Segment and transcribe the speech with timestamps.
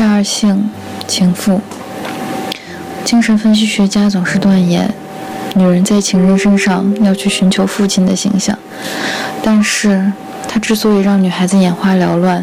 [0.00, 0.70] 第二性，
[1.06, 1.60] 情妇。
[3.04, 4.94] 精神分析学家总是断言，
[5.54, 8.58] 女人在情人身上要去寻求父亲的形象。
[9.42, 10.10] 但是，
[10.48, 12.42] 他之所以让女孩子眼花缭乱，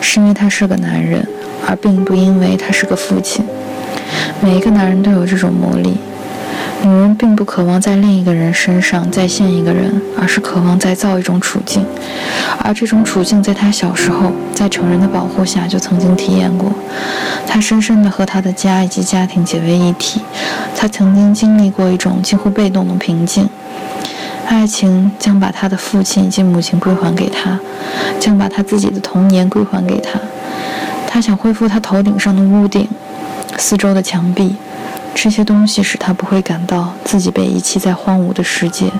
[0.00, 1.24] 是因为他是个男人，
[1.64, 3.46] 而并不因为他是个父亲。
[4.40, 5.98] 每一个男人都有这种魔力。
[6.82, 11.84] 女人并不渴望在另一个人身上再现一个人，而是渴望再造一种处境，
[12.62, 16.72] 而这种处境在她小时候在成人的保护下就曾经体验过。
[17.46, 20.20] 她深深地和她的家以及家庭结为一体。
[20.76, 23.48] 她曾经经历过一种几乎被动的平静。
[24.46, 27.58] 爱情将把她的父亲以及母亲归还给她，
[28.20, 30.20] 将把她自己的童年归还给她。
[31.08, 32.86] 她想恢复她头顶上的屋顶，
[33.58, 34.54] 四周的墙壁。
[35.18, 38.92] 这些东西使他不会感到自己被遗弃在荒芜的世界。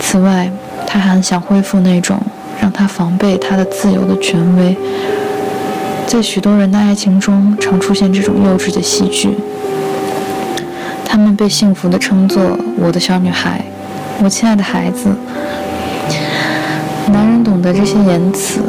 [0.00, 0.48] 此外，
[0.86, 2.16] 他还想恢复那种
[2.60, 4.76] 让他防备他的自由的权威。
[6.06, 9.36] 在许多人的爱情中，常出现这种幼稚的戏剧。
[11.04, 13.60] 他们被幸福地称作“我的小女孩
[14.22, 15.08] ”，“我亲爱的孩子”。
[17.12, 18.60] 男人懂得这些言辞。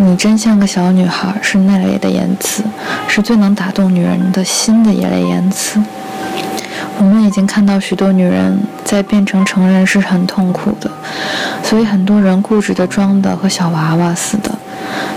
[0.00, 2.62] 你真像个小女孩，是那类的言辞，
[3.08, 5.82] 是最能打动女人的心的一类言辞。
[6.98, 10.90] 我们已经看到许多女人在变成成人是很痛苦的，
[11.64, 14.50] 所以很多人固执的装的和小娃娃似的，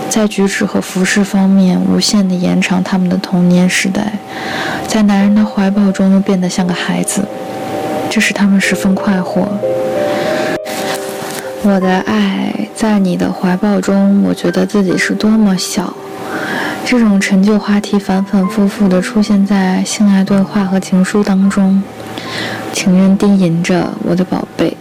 [0.08, 4.12] 在举止和服饰方面无限的延长他们的童年时代，
[4.88, 7.24] 在男人的怀抱中又变得像个孩子，
[8.10, 9.48] 这使他们十分快活。
[11.64, 12.52] 我的爱
[12.82, 15.94] 在你的怀抱中，我觉得自己是多么小。
[16.84, 21.80] 这种陈旧话题反反复复地出现在性爱对话和情书当中。
[22.72, 24.76] 情人低吟着“我的宝贝”，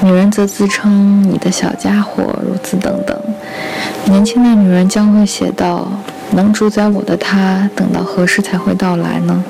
[0.00, 3.14] 女人则自称“你的小家伙”，如此等等。
[4.06, 5.86] 年轻的女人将会写道
[6.32, 9.44] ：“能主宰我的他，等到何时才会到来呢？”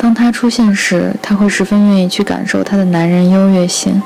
[0.00, 4.02] 当他出现时，他会十分愿意去感受他的男人优越性。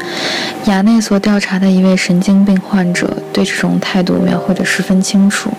[0.67, 5.51] 雅内所调查的一位神经病患者对这种态度描绘得十分清楚。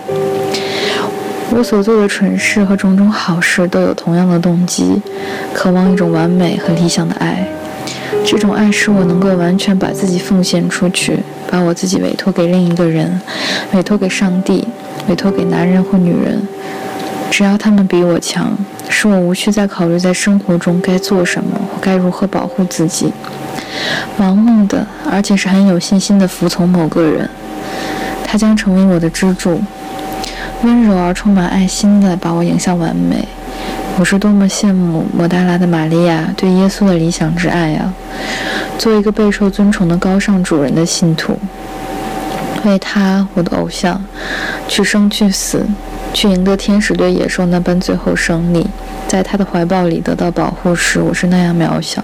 [1.52, 5.02] 我所做的蠢事和种种好事都有同样的动机，
[5.52, 7.44] 渴望一种完美和理想的爱。
[8.24, 11.18] 这种爱使我能够完全把自己奉献出去，
[11.50, 13.20] 把我自己委托给另一个人，
[13.72, 14.66] 委托给上帝，
[15.08, 16.40] 委托给男人或女人。
[17.30, 18.50] 只要他们比我强，
[18.88, 23.12] 使我无需再考虑在生活中该做什么或该如何保护自己，
[24.18, 27.30] 盲目的，而且是很有信心的服从某个人，
[28.24, 29.62] 他将成为我的支柱，
[30.62, 33.26] 温柔而充满爱心的把我引向完美。
[33.98, 37.92] 我是多么羡慕摩达拉的玛利亚对耶稣的理想之爱啊！
[38.78, 41.38] 做一个备受尊崇的高尚主人的信徒，
[42.64, 44.02] 为他，我的偶像，
[44.68, 45.66] 去生去死。
[46.12, 48.66] 去赢得天使对野兽那般最后胜利，
[49.06, 52.02] 在他的怀抱里得到保护时，我是那样渺小，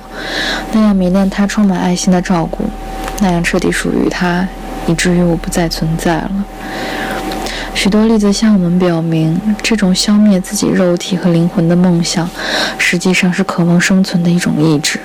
[0.73, 2.65] 那样迷恋他充满爱心的照顾，
[3.21, 4.47] 那样彻底属于他，
[4.87, 6.31] 以至于我不再存在了。
[7.75, 12.29] 许多例子向我们表明，这种消灭自己肉体和灵魂的梦想，
[12.79, 14.99] 实际上是渴望生存的一种意志。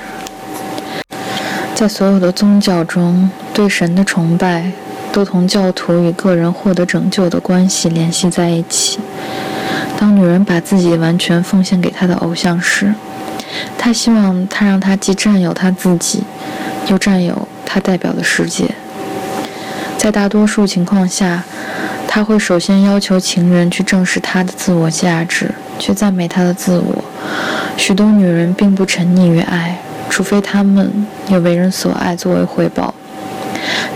[1.75, 4.71] 在所有的宗教中，对神的崇拜。
[5.11, 8.99] 都同教徒与个人获得拯救的关系联系在一起。
[9.97, 12.93] 当女人把自己完全奉献给她的偶像时，
[13.77, 16.23] 她希望他让她既占有她自己，
[16.87, 18.73] 又占有她代表的世界。
[19.97, 21.43] 在大多数情况下，
[22.07, 27.03] 他会首先要求情人去正视她的自我价值，去赞美她的自我。
[27.77, 29.77] 许多女人并不沉溺于爱，
[30.09, 32.93] 除非她们有为人所爱作为回报。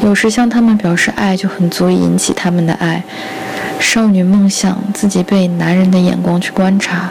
[0.04, 3.04] 有时向他们表示爱就很足以引起他们的爱。
[3.78, 7.10] 少女梦想自己被男人的眼光去观察，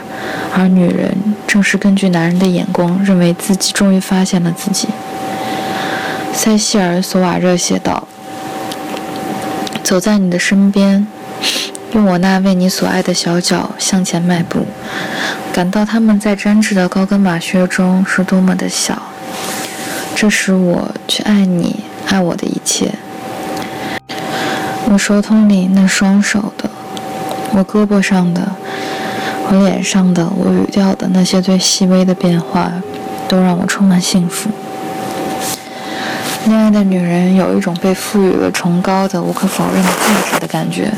[0.53, 1.15] 而女人
[1.47, 4.87] 正是根据男人的眼光，认为自己终于发现了自己。
[6.33, 8.07] 塞西尔·索瓦热写道
[9.83, 11.05] ：“走在你的身边，
[11.93, 14.65] 用我那为你所爱的小脚向前迈步，
[15.53, 19.03] 感到他们在粘制的高跟马靴中是多么的小。
[20.15, 22.91] 这使我去爱你。”爱我的一切。
[24.91, 26.69] 我手筒里那双手的，
[27.53, 28.51] 我胳膊上的，
[29.49, 32.71] 我脸上的，我语调的那些最细微的变化，
[33.27, 34.49] 都让我充满幸福。
[36.45, 40.91] 恋爱的女人有一种被赋予了崇高的、无可否认的价值的感觉。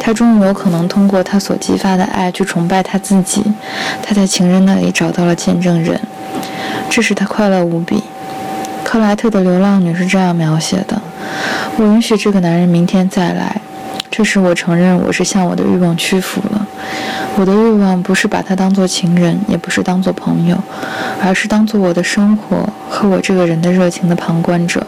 [0.00, 3.44] 她终于有可能通过她所激发的爱去崇拜她自己。
[4.02, 6.00] 她在情人那里找到了见证人，
[6.88, 8.02] 这使她快乐无比。
[8.90, 10.98] 克莱特的流浪女是这样描写的
[11.76, 13.60] ：“我允许这个男人明天再来，
[14.10, 16.66] 这时我承认我是向我的欲望屈服了。
[17.36, 20.56] 我的欲望不是把他当做情人，也不是当做朋友，
[21.22, 24.86] 而是当做我的生活和我这个人的热情的旁观者。”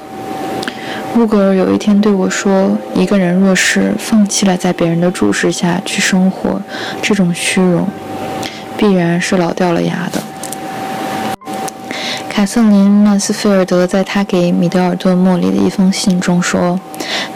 [1.19, 6.59] 乌格尔有一天对我说：“一个人若是放弃了在别人的注视下去生活，
[7.03, 7.87] 这种虚荣，
[8.79, 10.23] 必然是老掉了牙的。”
[12.41, 16.81] 凯瑟琳·曼斯菲尔德在他给米德尔顿·莫里的一封信中说：“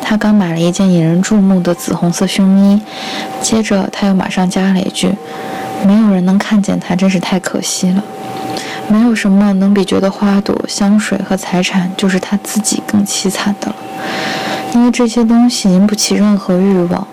[0.01, 2.81] 他刚买了一件引人注目的紫红色胸衣。”
[3.43, 5.15] 接着他又马上加了一句
[5.85, 8.03] ：“没有人能看见他，真是太可惜了。”
[8.89, 13.77] 没有什么能比觉得花朵、香水和财产就是他自己更凄惨的了，
[14.73, 17.07] 因为这些东西引不起任何欲望。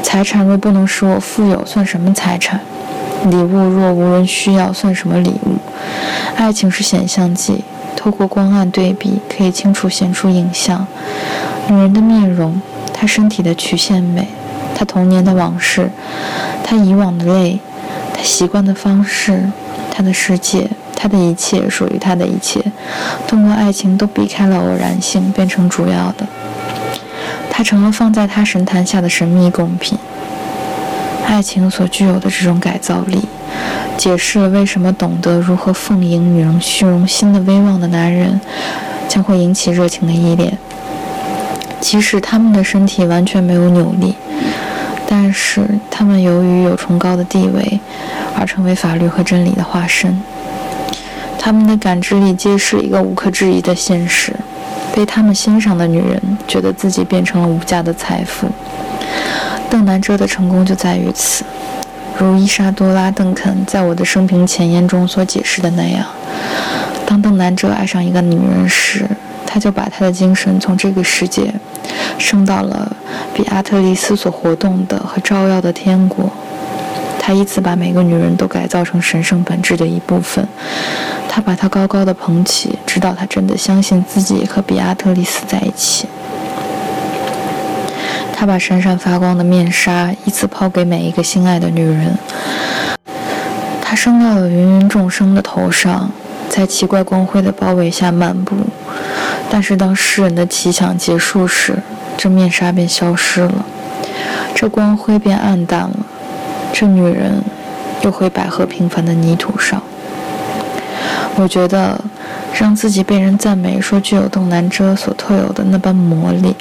[0.00, 2.60] 财产若不能使我富有，算什么财产？
[3.24, 5.58] 礼物若无人需要，算什么礼物？
[6.36, 7.64] 爱情是显像剂，
[7.96, 10.86] 透过光暗对比，可以清楚显出影像。
[11.68, 12.60] 女人的面容，
[12.92, 14.28] 她身体的曲线美，
[14.74, 15.90] 她童年的往事，
[16.62, 17.60] 她以往的泪，
[18.12, 19.50] 她习惯的方式。
[19.90, 22.60] 她的世界，她的一切属于她的一切，
[23.28, 26.26] 通过爱情都避开了偶然性，变成主要的。
[27.56, 29.96] 他成了放在他神坛下的神秘贡品。
[31.26, 33.20] 爱情所具有的这种改造力，
[33.96, 38.40] 解释了为什么懂得如何奉迎女人虚荣心的威望的男人，
[39.08, 40.56] 将会引起热情的依恋，
[41.80, 44.14] 即使他们的身体完全没有扭力。
[45.06, 47.80] 但是他们由于有崇高的地位，
[48.36, 50.22] 而成为法律和真理的化身。
[51.38, 54.34] 他们的感知力揭示一个无可置疑的现实：
[54.94, 58.48] 被他们欣赏的女人觉得自己变成了无价的财富。
[59.74, 61.42] 邓南遮的成功就在于此，
[62.16, 66.06] 如伊莎多拉·邓肯在我的生平前言中所解释的那样：
[67.04, 69.04] 当邓南遮爱上一个女人时，
[69.44, 71.52] 他就把他的精神从这个世界
[72.18, 72.96] 升到了
[73.34, 76.30] 比阿特丽斯所活动的和照耀的天国。
[77.18, 80.46] 他以此把每个女人都改造成神圣本质的一部分。
[81.28, 86.06] 他把她高高的捧起，直到他真的相信自己和比阿特丽斯在一起。
[88.36, 92.18] 他把闪闪发光的面纱依次抛给每一个心爱的女人。
[93.80, 96.10] 他升到了芸芸众生的头上，
[96.48, 98.56] 在奇怪光辉的包围下漫步。
[99.48, 101.78] 但是当诗人的奇想结束时，
[102.16, 103.64] 这面纱便消失了，
[104.54, 105.96] 这光辉便暗淡了，
[106.72, 107.40] 这女人
[108.02, 109.80] 又回百合平凡的泥土上。
[111.36, 112.00] 我觉得，
[112.58, 116.54] 让自己被人赞美说具有邓南遮所特有的那般魔力，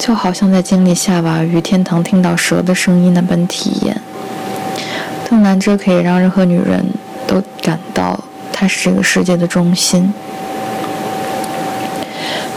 [0.00, 3.94] 就好像在经历夏娃于天堂听到蛇的声音那般体验。
[5.28, 6.82] 邓南遮可以让任何女人
[7.26, 8.18] 都感到
[8.50, 10.10] 她是这个世界的中心。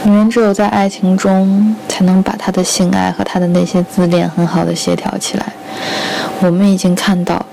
[0.04, 5.52] 女人只有在爱情中，才能把她的性爱和她的那些自恋很好的协调起来。
[6.40, 7.44] 我们已经看到，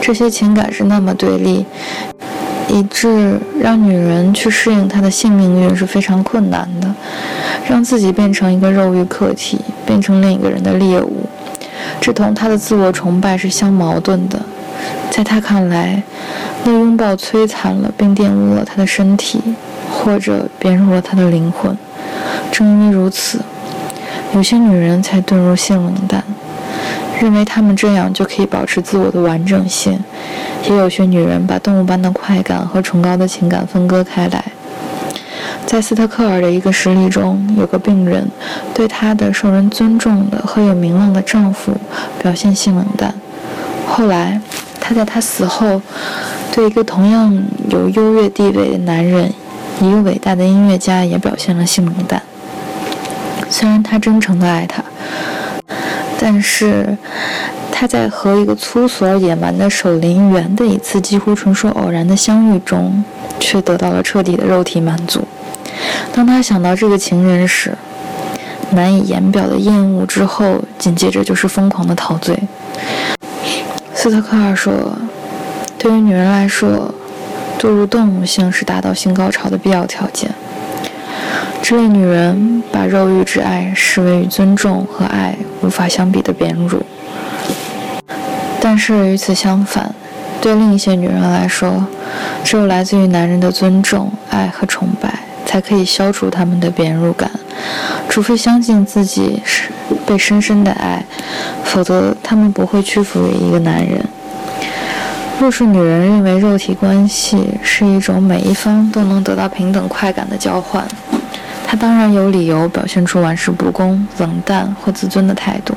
[0.00, 1.66] 这些情感是那么对立，
[2.68, 6.88] 以致让女人去适应她的性命运是非常困难的。
[7.68, 11.26] 让自己变成一个肉欲客体，变成另一个人的猎物，
[12.00, 14.40] 这同她的自我崇拜是相矛盾的。
[15.10, 16.02] 在她看来，
[16.64, 19.40] 那拥抱摧残了并玷污了她的身体。
[19.86, 21.76] 或者编入了他的灵魂。
[22.50, 23.38] 正因为如此，
[24.34, 26.22] 有些女人才遁入性冷淡，
[27.20, 29.98] 认为她们这样就可以保持自我的完整性。
[30.68, 34.44] 也有些女人把动物般的快感和崇高的情感分割开来。
[35.74, 38.30] 在斯特克尔的一个实例中，有个病人
[38.72, 41.76] 对她的受人尊重的和有名望的丈夫
[42.22, 43.12] 表现性冷淡。
[43.84, 44.40] 后来，
[44.80, 45.82] 她在她死后，
[46.52, 47.36] 对一个同样
[47.70, 49.32] 有优越地位的男人。
[49.80, 52.22] 一个伟大的音乐家也表现了性冷淡。
[53.50, 54.80] 虽然他真诚地爱她，
[56.20, 56.96] 但是
[57.72, 63.02] 他在和一个粗俗而野蛮的守林员的一次几乎纯属偶然的相遇中，
[63.40, 65.26] 却得到了彻底的肉体满足。
[66.14, 67.76] 当他想到这个情人时，
[68.70, 72.38] 难以言表的厌恶之后，紧接着就是疯狂的陶醉。
[73.92, 74.72] 斯特克尔说
[75.76, 76.94] ：“对于女人来说。”
[77.56, 80.30] 堕入动物性是达到性高潮的必要条件。
[81.62, 86.82] 这类女人把肉欲之爱视为与尊重和爱无法相比的贬辱。
[88.60, 89.94] 但是与此相反，
[90.42, 91.86] 对另一些女人来说，
[92.44, 97.30] 只有来自于男人的尊重、爱和崇拜，才可以消除他们的贬入感。
[98.08, 99.70] 除非相信自己是
[100.06, 101.04] 被深深的爱，
[101.64, 104.04] 否则他们不会屈服于一个男人。
[105.40, 110.86] 若是女人认为肉体关系是一种每一方都能得到平等快感的交换，
[111.66, 115.74] 她当然有理由表现出玩世不恭、冷淡或自尊的态度。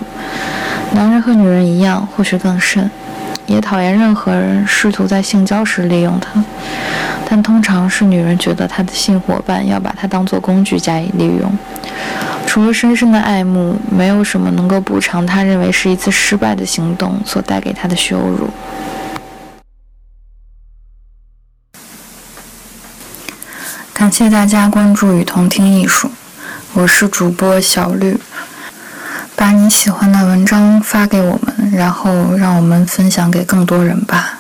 [0.93, 2.89] 男人和女人一样，或许更甚，
[3.47, 6.43] 也讨厌任何人试图在性交时利用她。
[7.29, 11.57] 但通常是女人觉得她的性伙伴要把她当作工具加以利用。
[12.45, 18.49] 除了深深的爱慕，没有什么能够补偿她认为是一次失败的行动所带给她的羞辱。
[23.93, 26.09] 感谢大家关注与同听艺术，
[26.73, 28.17] 我是主播小绿。
[29.37, 34.36] 把你喜欢的文章发给我们，然后让我们分享给更多人吧。